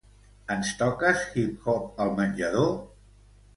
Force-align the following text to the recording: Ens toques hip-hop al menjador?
Ens 0.55 0.71
toques 0.79 1.27
hip-hop 1.35 2.03
al 2.07 2.17
menjador? 2.23 2.69